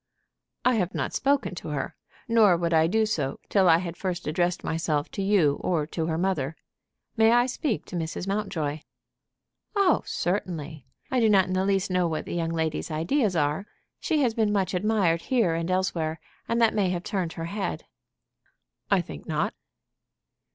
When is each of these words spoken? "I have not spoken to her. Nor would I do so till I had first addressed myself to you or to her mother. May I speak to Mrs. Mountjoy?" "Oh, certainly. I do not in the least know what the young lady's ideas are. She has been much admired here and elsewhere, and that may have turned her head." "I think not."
"I 0.65 0.73
have 0.77 0.95
not 0.95 1.13
spoken 1.13 1.53
to 1.53 1.67
her. 1.67 1.95
Nor 2.27 2.57
would 2.57 2.73
I 2.73 2.87
do 2.87 3.05
so 3.05 3.39
till 3.49 3.69
I 3.69 3.77
had 3.77 3.95
first 3.95 4.25
addressed 4.25 4.63
myself 4.63 5.11
to 5.11 5.21
you 5.21 5.57
or 5.61 5.85
to 5.85 6.07
her 6.07 6.17
mother. 6.17 6.55
May 7.15 7.29
I 7.33 7.45
speak 7.45 7.85
to 7.85 7.95
Mrs. 7.95 8.25
Mountjoy?" 8.27 8.79
"Oh, 9.75 10.01
certainly. 10.07 10.87
I 11.11 11.19
do 11.19 11.29
not 11.29 11.45
in 11.45 11.53
the 11.53 11.65
least 11.65 11.91
know 11.91 12.07
what 12.07 12.25
the 12.25 12.33
young 12.33 12.49
lady's 12.49 12.89
ideas 12.89 13.35
are. 13.35 13.67
She 13.99 14.23
has 14.23 14.33
been 14.33 14.51
much 14.51 14.73
admired 14.73 15.21
here 15.29 15.53
and 15.53 15.69
elsewhere, 15.69 16.19
and 16.49 16.59
that 16.59 16.73
may 16.73 16.89
have 16.89 17.03
turned 17.03 17.33
her 17.33 17.45
head." 17.45 17.85
"I 18.89 19.01
think 19.01 19.27
not." 19.27 19.53